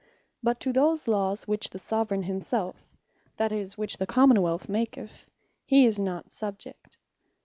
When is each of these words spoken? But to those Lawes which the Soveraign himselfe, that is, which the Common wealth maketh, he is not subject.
But 0.41 0.59
to 0.61 0.73
those 0.73 1.07
Lawes 1.07 1.47
which 1.47 1.69
the 1.69 1.77
Soveraign 1.77 2.23
himselfe, 2.23 2.91
that 3.37 3.51
is, 3.51 3.77
which 3.77 3.97
the 3.97 4.07
Common 4.07 4.41
wealth 4.41 4.67
maketh, 4.67 5.27
he 5.63 5.85
is 5.85 5.99
not 5.99 6.31
subject. 6.31 6.97